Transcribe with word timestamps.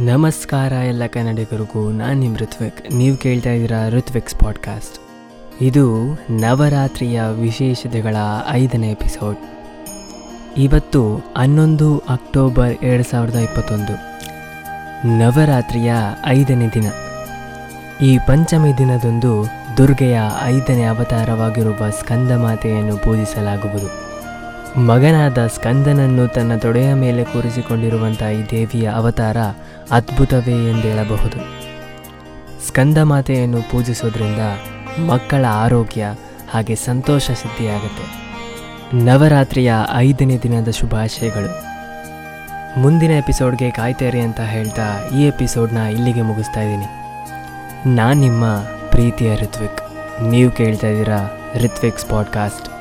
ನಮಸ್ಕಾರ 0.00 0.72
ಎಲ್ಲ 0.72 1.06
ಕನ್ನಡಿಗರಿಗೂ, 1.06 1.90
ನಾನು 1.90 2.20
ನಿಮ್ಮ 2.20 2.36
ಋತ್ವಿಕ್. 2.36 2.92
ನೀವು 2.94 3.16
ಕೇಳ್ತಾ 3.16 3.50
ಇದ್ದೀರಾ 3.50 3.88
ಋತ್ವಿಕ್ಸ್ 3.88 4.34
ಪಾಡ್ಕಾಸ್ಟ್. 4.34 4.98
ಇದು 5.62 6.04
ನವರಾತ್ರಿಯ 6.30 7.22
ವಿಶೇಷತೆಗಳ 7.40 8.16
ಐದನೇ 8.50 8.90
ಎಪಿಸೋಡ್. 8.90 9.38
ಇವತ್ತು 10.56 11.16
ಹನ್ನೊಂದು 11.16 11.98
ಅಕ್ಟೋಬರ್ 11.98 12.84
ಎರಡು 12.84 13.10
ಸಾವಿರದ 13.10 13.36
ಇಪ್ಪತ್ತೊಂದು. 13.36 13.92
ನವರಾತ್ರಿಯ 15.18 15.92
ಐದನೇ 16.26 16.68
ದಿನ. 16.68 16.86
ಈ 18.04 18.18
ಪಂಚಮಿ 18.18 18.78
ದಿನದಂದು 18.78 19.48
ದುರ್ಗೆಯ 19.76 20.20
ಐದನೇ 20.42 20.82
ಅವತಾರವಾಗಿರುವ 20.82 21.90
ಸ್ಕಂದಮಾತೆಯನ್ನು 21.90 22.96
ಪೂಜಿಸಲಾಗುವುದು. 22.96 24.13
ಮಗನಾದ 24.76 25.46
ಸ್ಕಂದನನ್ನು 25.46 26.28
ತನ್ನ 26.28 26.56
ತೊಡೆಯ 26.56 26.94
ಮೇಲೆ 26.94 27.24
ಕೂರಿಸಿಕೊಂಡಿರುವಂಥ 27.24 28.22
ಈ 28.22 28.50
ದೇವಿಯ 28.50 28.88
ಅವತಾರ 28.88 29.36
ಅದ್ಭುತವೇ 29.90 30.70
ಎಂದೇಳಬಹುದು. 30.70 31.36
ಸ್ಕಂದ 32.66 32.98
ಮಾತೆಯನ್ನು 32.98 33.70
ಪೂಜಿಸೋದ್ರಿಂದ 33.70 34.40
ಮಕ್ಕಳ 35.06 35.44
ಆರೋಗ್ಯ 35.48 36.14
ಹಾಗೆ 36.50 36.74
ಸಂತೋಷ 36.74 37.30
ಸಿದ್ಧಿಯಾಗುತ್ತೆ. 37.30 38.24
ನವರಾತ್ರಿಯ 39.04 39.72
ಐದನೇ 39.96 40.38
ದಿನದ 40.38 40.68
ಶುಭಾಶಯಗಳು. 40.68 41.62
ಮುಂದಿನ 42.80 43.10
ಎಪಿಸೋಡ್ಗೆ 43.10 43.70
ಕಾಯ್ತೇರಿ 43.70 44.20
ಅಂತ 44.20 44.40
ಹೇಳ್ತಾ 44.40 45.08
ಈ 45.16 45.22
ಎಪಿಸೋಡ್ನ 45.22 45.76
ಇಲ್ಲಿಗೆ 45.76 46.22
ಮುಗಿಸ್ತಾ 46.22 46.60
ಇದ್ದೀನಿ. 46.60 46.86
ನಾನು 47.94 48.20
ನಿಮ್ಮ 48.20 48.44
ಪ್ರೀತಿಯ 48.90 49.34
ಋತ್ವಿಕ್. 49.34 49.80
ನೀವು 50.22 50.50
ಕೇಳ್ತಾ 50.50 50.86
ಇದ್ದೀರಾ 50.86 51.40
ಋತ್ವಿಕ್ಸ್ 51.56 52.06
ಪಾಡ್ಕಾಸ್ಟ್. 52.06 52.73